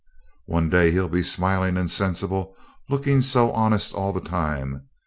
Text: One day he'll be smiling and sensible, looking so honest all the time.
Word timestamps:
One 0.47 0.67
day 0.71 0.89
he'll 0.89 1.07
be 1.09 1.21
smiling 1.21 1.77
and 1.77 1.87
sensible, 1.87 2.55
looking 2.89 3.21
so 3.21 3.51
honest 3.51 3.93
all 3.93 4.11
the 4.11 4.19
time. 4.19 4.87